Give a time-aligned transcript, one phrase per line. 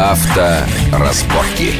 [0.00, 1.74] Авторазборки.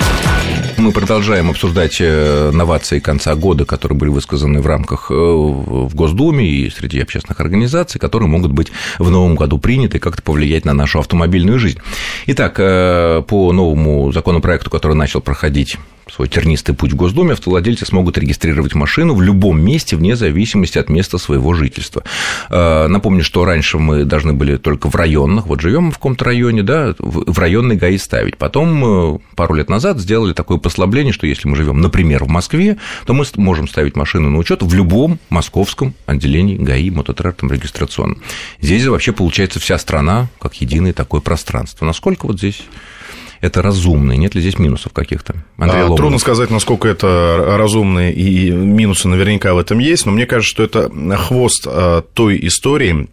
[0.76, 6.46] Мы продолжаем обсуждать э, новации конца года, которые были высказаны в рамках э, в Госдуме
[6.46, 10.74] и среди общественных организаций, которые могут быть в новом году приняты и как-то повлиять на
[10.74, 11.78] нашу автомобильную жизнь.
[12.26, 15.78] Итак, э, по новому законопроекту, который начал проходить
[16.14, 20.88] свой тернистый путь в Госдуме, автовладельцы смогут регистрировать машину в любом месте, вне зависимости от
[20.88, 22.02] места своего жительства.
[22.48, 26.62] Э, напомню, что раньше мы должны были только в районных, вот живем в каком-то районе,
[26.62, 28.36] да, в районный ГАИ ставить.
[28.36, 33.14] Потом пару лет назад сделали такое послабление, что если мы живем, например, в Москве, то
[33.14, 38.22] мы можем ставить машину на учет в любом московском отделении ГАИ, мототрактом регистрационном.
[38.60, 41.84] Здесь вообще получается вся страна как единое такое пространство.
[41.84, 42.62] Насколько вот здесь
[43.40, 44.12] это разумно?
[44.12, 45.34] Нет ли здесь минусов каких-то?
[45.56, 50.26] Андрей а, трудно сказать, насколько это разумно, и минусы наверняка в этом есть, но мне
[50.26, 53.08] кажется, что это хвост а, той истории,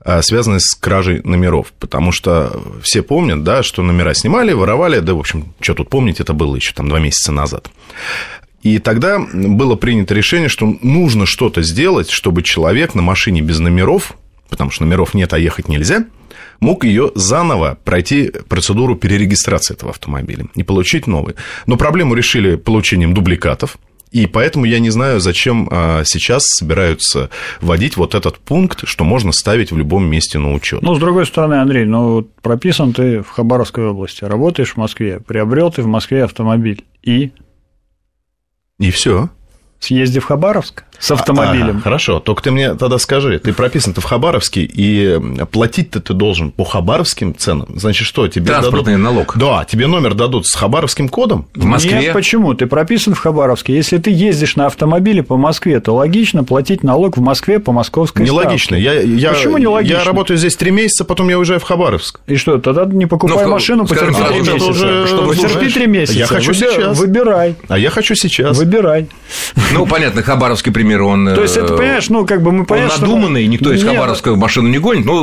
[0.00, 5.14] а, связанной с кражей номеров, потому что все помнят, да, что номера снимали, воровали, да,
[5.14, 7.70] в общем, что тут помнить, это было еще там два месяца назад.
[8.62, 14.14] И тогда было принято решение, что нужно что-то сделать, чтобы человек на машине без номеров,
[14.48, 16.04] потому что номеров нет, а ехать нельзя–
[16.60, 21.34] мог ее заново пройти процедуру перерегистрации этого автомобиля и получить новый.
[21.66, 23.78] Но проблему решили получением дубликатов,
[24.10, 29.32] и поэтому я не знаю, зачем а, сейчас собираются вводить вот этот пункт, что можно
[29.32, 30.82] ставить в любом месте на учет.
[30.82, 35.70] Ну, с другой стороны, Андрей, ну, прописан ты в Хабаровской области, работаешь в Москве, приобрел
[35.70, 37.32] ты в Москве автомобиль и...
[38.78, 39.28] И все.
[39.80, 41.78] Съезди в Хабаровск с автомобилем.
[41.78, 46.50] А, хорошо, только ты мне тогда скажи, ты прописан-то в Хабаровске, и платить-то ты должен
[46.50, 47.68] по хабаровским ценам.
[47.76, 49.04] Значит, что тебе Транспортный дадут...
[49.04, 49.36] налог.
[49.36, 51.46] Да, тебе номер дадут с хабаровским кодом?
[51.54, 52.00] В Москве?
[52.00, 52.54] Нет, почему?
[52.54, 53.74] Ты прописан в Хабаровске.
[53.74, 58.24] Если ты ездишь на автомобиле по Москве, то логично платить налог в Москве по московской
[58.24, 58.74] Нелогично.
[58.74, 59.98] Я, я, почему нелогично?
[59.98, 62.20] Я работаю здесь три месяца, потом я уезжаю в Хабаровск.
[62.26, 64.70] И что, тогда не покупай ну, машину, потерпи три месяца.
[64.70, 65.06] Уже...
[65.06, 66.18] Чтобы потерпи три месяца.
[66.18, 66.58] Я хочу Выби...
[66.58, 66.98] сейчас.
[66.98, 67.54] Выбирай.
[67.68, 68.58] А я хочу сейчас.
[68.58, 69.06] Выбирай.
[69.72, 71.26] Ну, понятно, Хабаровский пример, он...
[71.26, 74.68] То есть, это, понимаешь, ну, как бы мы понимаем, Он надуманный, никто из Хабаровска машину
[74.68, 75.22] не гонит, но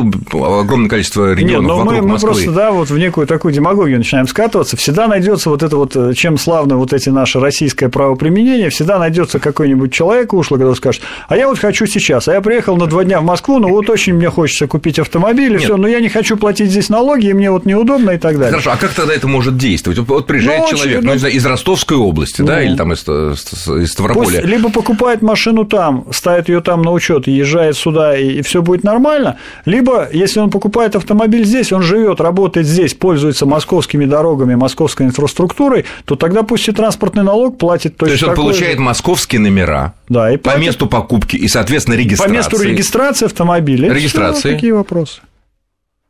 [0.60, 2.30] огромное количество регионов Нет, но вокруг мы, Москвы.
[2.30, 6.16] мы просто, да, вот в некую такую демагогию начинаем скатываться, всегда найдется вот это вот,
[6.16, 11.38] чем славно вот эти наши российское правоприменение, всегда найдется какой-нибудь человек ушлый, который скажет, а
[11.38, 14.14] я вот хочу сейчас, а я приехал на два дня в Москву, ну, вот очень
[14.14, 17.52] мне хочется купить автомобиль, и все, но я не хочу платить здесь налоги, и мне
[17.52, 18.52] вот неудобно и так далее.
[18.52, 20.00] Хорошо, а как тогда это может действовать?
[20.00, 23.02] Вот приезжает ну, человек, ну, не знаю, из Ростовской области, ну, да, или там из,
[23.08, 24.35] из Ставрополя.
[24.42, 28.62] Пусть либо покупает машину там, ставит ее там на учет езжает сюда, и, и все
[28.62, 34.56] будет нормально, либо, если он покупает автомобиль здесь, он живет, работает здесь, пользуется московскими дорогами,
[34.56, 38.82] московской инфраструктурой, то тогда пусть и транспортный налог платит точно То есть он получает же.
[38.82, 40.60] московские номера да, и платит...
[40.60, 42.32] по месту покупки и, соответственно, регистрации.
[42.32, 43.94] По месту регистрации автомобиля.
[43.94, 44.54] Регистрации.
[44.54, 45.22] Такие вопросы.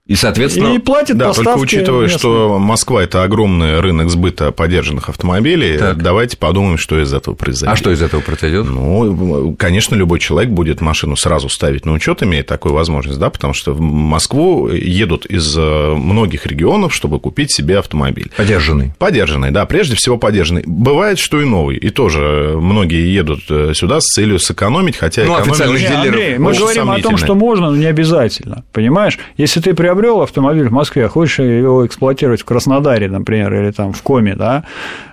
[0.07, 0.75] И, соответственно...
[0.75, 2.19] И платит Да, только учитывая, местные.
[2.19, 5.97] что Москва– это огромный рынок сбыта подержанных автомобилей, так.
[5.97, 7.73] давайте подумаем, что из этого произойдет.
[7.73, 8.67] А что из этого произойдет?
[8.67, 13.55] Ну, конечно, любой человек будет машину сразу ставить на учет, имеет такую возможность, да, потому
[13.55, 18.31] что в Москву едут из э, многих регионов, чтобы купить себе автомобиль.
[18.37, 18.93] Подержанный.
[18.99, 20.61] Подержанный, да, прежде всего подержанный.
[20.67, 25.35] Бывает, что и новый, и тоже многие едут э, сюда с целью сэкономить, хотя ну,
[25.35, 29.17] официальных дилеров Андрей, мы говорим о том, что можно, но не обязательно, понимаешь?
[29.37, 33.72] Если ты приобрел приобрел автомобиль в Москве, а хочешь его эксплуатировать в Краснодаре, например, или
[33.72, 34.66] там в Коме, да,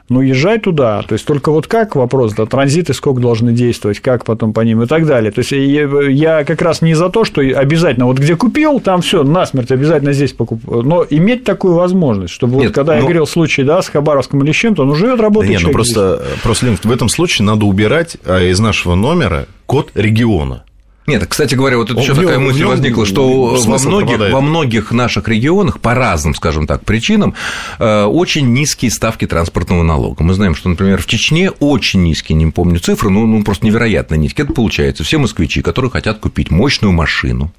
[0.09, 1.03] ну, езжай туда.
[1.03, 4.83] То есть, только вот как вопрос, да, транзиты сколько должны действовать, как потом по ним
[4.83, 5.31] и так далее.
[5.31, 9.23] То есть, я как раз не за то, что обязательно, вот где купил, там все
[9.23, 10.83] насмерть обязательно здесь покупаю.
[10.83, 12.99] Но иметь такую возможность, чтобы Нет, вот когда ну...
[12.99, 15.53] я говорил случай, да, с Хабаровском или с чем-то, он живет, работает.
[15.53, 19.47] Да нет, ну просто, просто, Лен, в этом случае надо убирать а, из нашего номера
[19.67, 20.65] код региона.
[21.07, 25.27] Нет, кстати говоря, вот это еще такая мысль возникла, что во многих, во многих наших
[25.29, 27.35] регионах по разным, скажем так, причинам
[27.79, 30.23] э, очень низкие ставки транспортного налога.
[30.23, 34.15] Мы знаем, что, например, в Чечне очень низкие, не помню цифры, но ну, просто невероятно
[34.15, 34.45] низкие.
[34.45, 37.53] Это получается все москвичи, которые хотят купить мощную машину,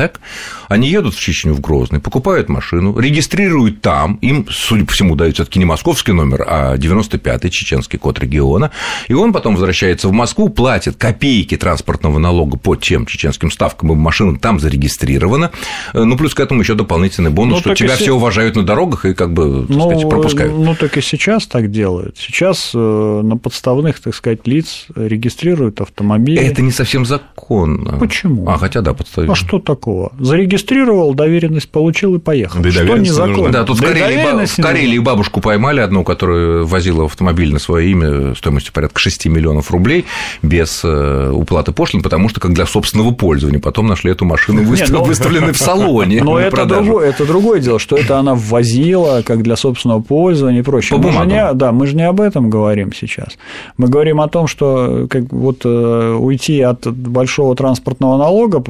[0.00, 0.20] так?
[0.68, 5.34] Они едут в Чечню, в Грозный, покупают машину, регистрируют там, им, судя по всему, дают
[5.34, 8.70] все-таки не московский номер, а 95-й чеченский код региона,
[9.08, 13.94] и он потом возвращается в Москву, платит копейки транспортного налога по тем чеченским ставкам, и
[13.94, 15.50] машина там зарегистрирована,
[15.92, 19.12] ну, плюс к этому еще дополнительный бонус, ну, что тебя все уважают на дорогах и
[19.12, 20.54] как бы, так ну, сказать, пропускают.
[20.56, 22.16] Ну, так и сейчас так делают.
[22.16, 26.40] Сейчас э, на подставных, так сказать, лиц регистрируют автомобили.
[26.40, 27.04] Это не совсем
[27.50, 27.98] законно.
[27.98, 28.48] Почему?
[28.48, 29.30] А, хотя да, подставили.
[29.30, 30.12] А что такого?
[30.18, 32.60] Зарегистрировал, доверенность получил и поехал.
[32.60, 33.50] Да что незаконно?
[33.50, 37.90] Да, тут да в, Карелии, в Карелии бабушку поймали одну, которая возила автомобиль на свое
[37.90, 40.04] имя стоимостью порядка 6 миллионов рублей
[40.42, 43.58] без э, уплаты пошлин, потому что как для собственного пользования.
[43.58, 46.22] Потом нашли эту машину ну, выставленной в салоне.
[46.22, 50.62] Но это другое, это другое дело, что это она ввозила как для собственного пользования и
[50.62, 50.96] прочее.
[50.96, 51.28] По бумагам.
[51.28, 53.36] Не, да, мы же не об этом говорим сейчас.
[53.76, 58.62] Мы говорим о том, что как вот э, уйти от большого транспортного налога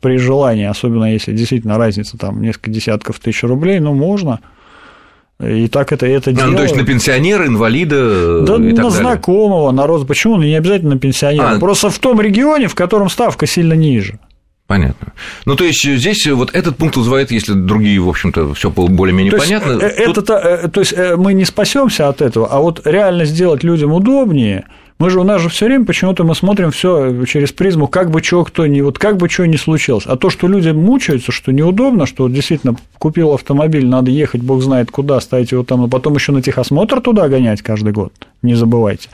[0.00, 4.40] при желании, особенно если действительно разница там несколько десятков тысяч рублей, ну, можно.
[5.44, 6.46] И так это, это дело.
[6.46, 8.90] Ну, то есть на пенсионера, инвалида да, и так на далее.
[8.90, 10.06] знакомого, на рост.
[10.06, 10.36] Почему?
[10.36, 11.50] Ну, не обязательно на пенсионера.
[11.50, 11.58] А...
[11.60, 14.18] Просто в том регионе, в котором ставка сильно ниже.
[14.66, 15.12] Понятно.
[15.46, 19.38] Ну, то есть здесь вот этот пункт вызывает, если другие, в общем-то, все более-менее то
[19.38, 19.72] понятно.
[19.72, 20.18] Есть, э, тут...
[20.18, 23.92] это, э, то есть э, мы не спасемся от этого, а вот реально сделать людям
[23.92, 24.66] удобнее–
[24.98, 28.22] мы же у нас же все время почему-то мы смотрим все через призму, как бы
[28.22, 30.04] что кто не вот как бы что ни случилось.
[30.06, 34.90] А то, что люди мучаются, что неудобно, что действительно купил автомобиль, надо ехать, бог знает
[34.90, 38.12] куда, ставить его там, а потом еще на техосмотр туда гонять каждый год.
[38.40, 39.08] Не забывайте.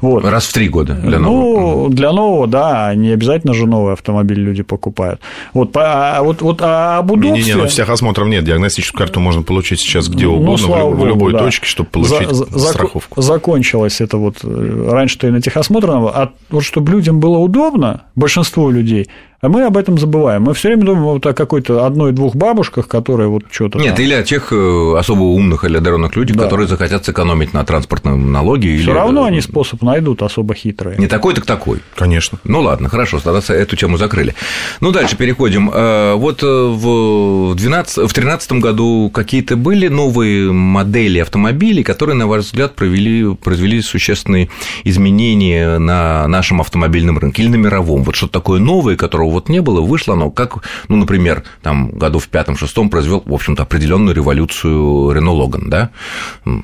[0.00, 0.24] Вот.
[0.24, 1.88] Раз в три года для нового.
[1.88, 5.20] Ну, для нового, да, не обязательно же новый автомобиль люди покупают.
[5.52, 7.32] Вот, а, вот, вот а об удобстве...
[7.32, 11.32] Не-не-не, но техосмотров нет, диагностическую карту можно получить сейчас где ну, угодно, ну, в, любой
[11.32, 13.20] Богу, точке, чтобы получить за, страховку.
[13.20, 18.04] Закончилось это вот э, раньше раньше-то и на техосмотр, а вот чтобы людям было удобно,
[18.14, 19.08] большинству людей,
[19.40, 20.42] а мы об этом забываем.
[20.42, 23.78] Мы все время думаем вот о какой-то одной-двух бабушках, которые вот что-то.
[23.78, 24.04] Нет, там...
[24.04, 26.44] или о тех э, особо умных или одаренных людях, да.
[26.44, 28.76] которые захотят сэкономить на транспортном налоге.
[28.76, 28.90] Все или...
[28.90, 30.96] равно они способ найдут особо хитрый.
[30.98, 31.80] Не такой, так такой.
[31.94, 32.38] Конечно.
[32.44, 34.34] Ну ладно, хорошо, тогда эту тему закрыли.
[34.80, 35.70] Ну, дальше переходим.
[35.72, 42.26] Э, вот э, в 12, в 13 году какие-то были новые модели автомобилей, которые, на
[42.26, 44.48] ваш взгляд, провели, произвели существенные
[44.84, 48.04] изменения на нашем автомобильном рынке или на мировом?
[48.04, 52.18] Вот что-то такое новое, которого вот не было, вышло оно как, ну, например, там году
[52.18, 55.90] в пятом-шестом произвел, в общем-то, определенную революцию Рено Логан, да,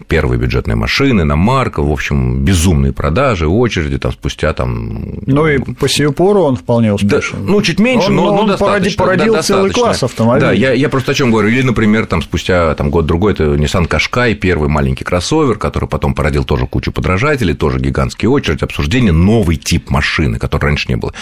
[0.09, 5.21] первые бюджетные машины, на марка, в общем, безумные продажи, очереди, там, спустя там...
[5.27, 7.45] Ну, и по сию пору он вполне успешен.
[7.45, 9.05] Да, ну, чуть меньше, он, но, но, но достаточно.
[9.05, 10.47] породил да, целый класс автомобилей.
[10.47, 11.49] Да, я, я просто о чем говорю.
[11.49, 16.45] Или, например, там, спустя там, год-другой, это Nissan Qashqai, первый маленький кроссовер, который потом породил
[16.45, 21.13] тоже кучу подражателей, тоже гигантские очереди, обсуждение, новый тип машины, который раньше не было.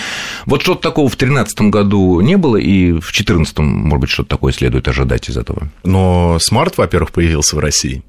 [0.46, 4.30] Вот что-то такого в 13 2013 году не было, и в 2014, может быть, что-то
[4.30, 5.69] такое следует ожидать из этого.
[5.84, 8.02] Но смарт, во-первых, появился в России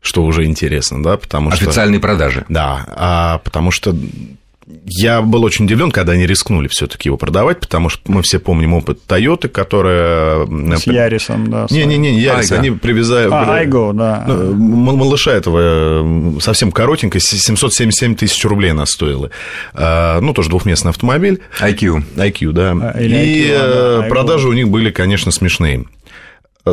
[0.00, 1.64] что уже интересно, да, потому что...
[1.64, 2.44] Официальные продажи.
[2.48, 3.96] Да, а потому что
[4.86, 8.74] я был очень удивлен, когда они рискнули все-таки его продавать, потому что мы все помним
[8.74, 10.46] опыт Toyota, которая...
[10.76, 11.66] С Ярисом, да.
[11.70, 13.28] Не-не-не, не Ярис, они привязали...
[13.30, 14.24] А, Айго, да.
[14.26, 19.30] Ну, малыша этого совсем коротенько, 777 тысяч рублей она стоила.
[19.74, 21.40] А, ну, тоже двухместный автомобиль.
[21.60, 22.04] IQ.
[22.16, 22.76] IQ, да.
[22.94, 25.84] А, или И IQ, да, э, продажи у них были, конечно, смешные.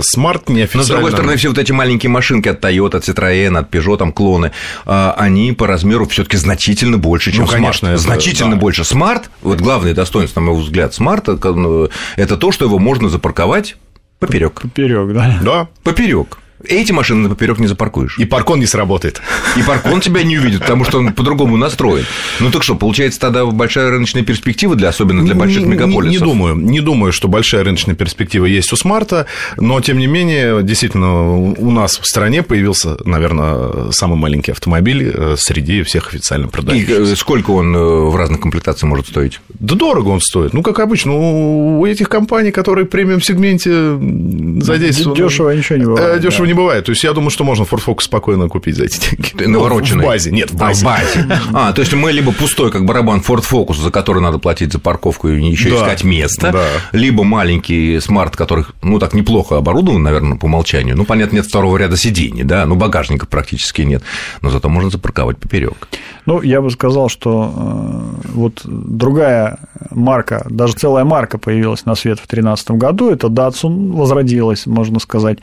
[0.01, 0.77] Смарт неофициально...
[0.77, 3.97] Но, с другой стороны, все вот эти маленькие машинки от Toyota, от Citroёn, от Peugeot,
[3.97, 4.51] там, клоны,
[4.85, 7.93] а, они по размеру все таки значительно больше, чем ну, конечно, Smart.
[7.93, 8.57] Это, значительно да.
[8.57, 8.83] больше.
[8.83, 13.77] Смарт, вот главное достоинство, на мой взгляд, Смарта, ну, это то, что его можно запарковать
[14.19, 14.61] поперек.
[14.61, 15.39] Поперек, да.
[15.41, 16.39] Да, поперек.
[16.67, 18.17] Эти машины на поперек не запаркуешь.
[18.17, 19.21] И паркон не сработает.
[19.55, 22.05] И паркон тебя не увидит, потому что он по-другому настроен.
[22.39, 26.11] Ну так что, получается тогда большая рыночная перспектива, для, особенно для больших мегаполисов?
[26.11, 26.55] Не, не думаю.
[26.55, 29.25] Не думаю, что большая рыночная перспектива есть у смарта,
[29.57, 35.35] но тем не менее, действительно, у нас в стране появился, наверное, самый маленький автомобиль э,
[35.37, 37.01] среди всех официально продающихся.
[37.01, 39.39] И э, сколько он э, в разных комплектациях может стоить?
[39.49, 40.53] Да дорого он стоит.
[40.53, 45.17] Ну, как обычно, у этих компаний, которые в премиум-сегменте задействованы...
[45.17, 46.21] Дешево ничего не бывает.
[46.21, 46.47] Дешево да.
[46.47, 46.85] не бывает.
[46.85, 49.45] То есть я думаю, что можно Ford Focus спокойно купить за эти деньги.
[49.45, 50.01] Навороченный.
[50.01, 50.85] Ну, в базе, нет, в базе.
[50.85, 51.41] А, в базе.
[51.53, 54.79] А, то есть мы либо пустой, как барабан Ford Focus, за который надо платить за
[54.79, 56.65] парковку и еще да, искать место, да.
[56.91, 60.97] либо маленький смарт, который, ну, так неплохо оборудован, наверное, по умолчанию.
[60.97, 64.03] Ну, понятно, нет второго ряда сидений, да, ну, багажника практически нет,
[64.41, 65.87] но зато можно запарковать поперек.
[66.25, 69.59] Ну, я бы сказал, что э, вот другая
[69.95, 75.39] марка, даже целая марка появилась на свет в 2013 году, это Datsun возродилась, можно сказать.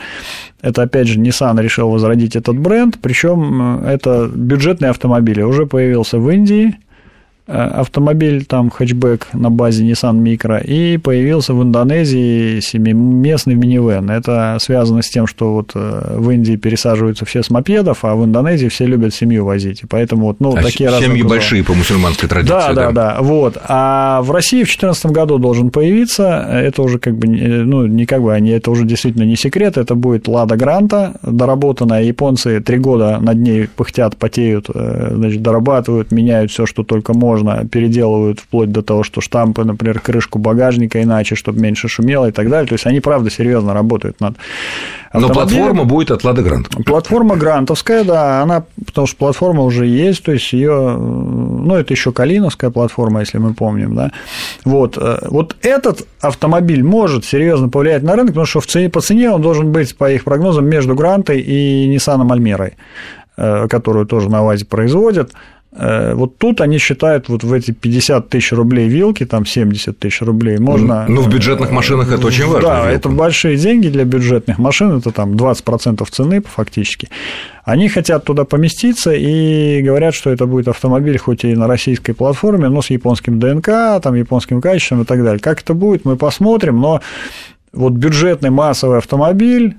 [0.60, 5.42] Это, опять же, Nissan решил возродить этот бренд, причем э, это бюджетные автомобили.
[5.42, 6.76] Уже появился в Индии,
[7.52, 14.10] автомобиль, там хэтчбэк на базе Nissan Micro, и появился в Индонезии семиместный минивэн.
[14.10, 18.24] Это связано с тем, что вот э, в Индии пересаживаются все с мопедов, а в
[18.24, 19.82] Индонезии все любят семью возить.
[19.82, 22.52] И поэтому вот, ну, а такие семьи большие по мусульманской традиции.
[22.52, 23.16] Да, да, да, да.
[23.20, 23.58] Вот.
[23.68, 28.22] А в России в 2014 году должен появиться, это уже как бы, ну, не как
[28.22, 32.02] бы, они, это уже действительно не секрет, это будет Лада Гранта, доработанная.
[32.02, 37.41] Японцы три года над ней пыхтят, потеют, э, значит, дорабатывают, меняют все, что только можно
[37.42, 42.32] можно, переделывают вплоть до того, что штампы, например, крышку багажника иначе, чтобы меньше шумело и
[42.32, 42.68] так далее.
[42.68, 44.36] То есть они, правда, серьезно работают над
[45.14, 46.70] но платформа будет от Лада Грант.
[46.86, 52.12] Платформа грантовская, да, она, потому что платформа уже есть, то есть ее, ну, это еще
[52.12, 54.10] Калиновская платформа, если мы помним, да.
[54.64, 59.02] Вот, э, вот этот автомобиль может серьезно повлиять на рынок, потому что в цене, по
[59.02, 62.76] цене он должен быть, по их прогнозам, между Грантой и Nissan Альмерой
[63.36, 65.32] э, которую тоже на ВАЗе производят.
[65.74, 70.20] Э, вот тут они считают вот в эти 50 тысяч рублей вилки, там 70 тысяч
[70.20, 71.06] рублей можно...
[71.08, 72.68] Ну, в бюджетных машинах это очень важно.
[72.68, 72.90] Да, вилка.
[72.90, 77.08] это большие деньги для бюджетных машин, это там 20% цены фактически.
[77.64, 82.68] Они хотят туда поместиться и говорят, что это будет автомобиль хоть и на российской платформе,
[82.68, 85.38] но с японским ДНК, там, японским качеством и так далее.
[85.38, 87.00] Как это будет, мы посмотрим, но
[87.72, 89.76] вот бюджетный массовый автомобиль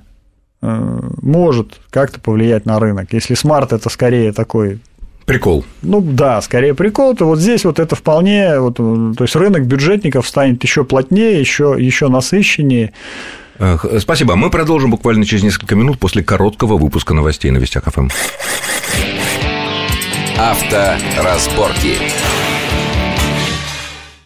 [0.63, 3.13] э, может как-то повлиять на рынок.
[3.13, 4.79] Если смарт это скорее такой
[5.25, 5.63] Прикол.
[5.81, 10.27] Ну да, скорее прикол, то вот здесь вот это вполне, вот, то есть рынок бюджетников
[10.27, 12.93] станет еще плотнее, еще, еще насыщеннее.
[13.99, 14.35] Спасибо.
[14.35, 18.09] Мы продолжим буквально через несколько минут после короткого выпуска новостей на Вестях ФМ.
[20.37, 21.97] Авторазборки.